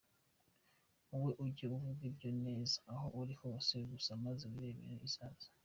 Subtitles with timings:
[1.09, 5.47] Wowe ujye uvuga ibyayo neza aho uri hose gusa maze wirebere, izaza.